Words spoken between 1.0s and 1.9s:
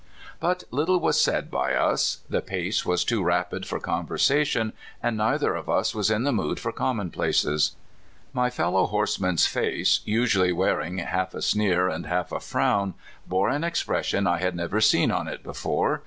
said by